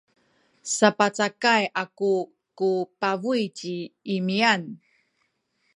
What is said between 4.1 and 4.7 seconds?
Imian.